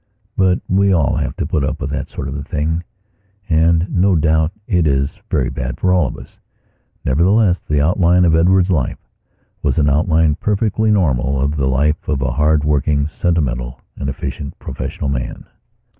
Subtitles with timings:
[0.35, 2.83] But we all have to put up with that sort of thing
[3.47, 6.39] and no doubt it is very bad for all of us.
[7.05, 9.07] Nevertheless, the outline of Edward's life
[9.61, 14.57] was an outline perfectly normal of the life of a hard working, sentimental and efficient
[14.57, 15.45] professional man.